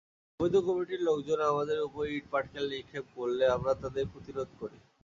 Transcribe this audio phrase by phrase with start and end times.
[0.39, 4.77] অবৈধ কমিটির লোকজন আমাদের ওপর ইট-পাটকেল নিক্ষেপ করলে আমরা তাদের প্রতিরোধ করি।